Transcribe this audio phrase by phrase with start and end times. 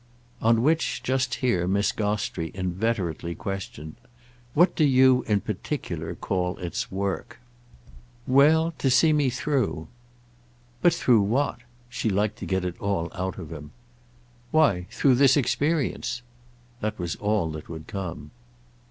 [0.41, 3.97] On which, just here, Miss Gostrey inveterately questioned.
[4.55, 7.37] "What do you, in particular, call its work?"
[8.25, 9.87] "Well, to see me through."
[10.81, 13.73] "But through what?"—she liked to get it all out of him.
[14.49, 16.23] "Why through this experience."
[16.79, 18.31] That was all that would come.